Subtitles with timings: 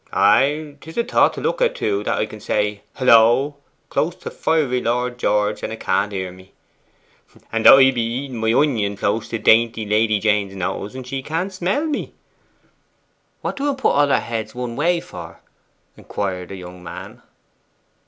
[0.13, 3.57] 'Ay, 'tis a thought to look at, too, that I can say "Hullo!"
[3.89, 6.53] close to fiery Lord George, and 'a can't hear me.'
[7.51, 11.21] 'And that I be eating my onion close to dainty Lady Jane's nose, and she
[11.21, 12.15] can't smell me.'
[13.41, 15.39] 'What do 'em put all their heads one way for?'
[15.95, 17.21] inquired a young man.